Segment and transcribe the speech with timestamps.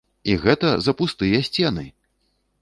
[0.31, 1.85] І гэта за пустыя сцены!